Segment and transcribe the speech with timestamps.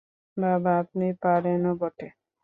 [0.37, 2.07] বাবা, আপনি পারেনও বটে।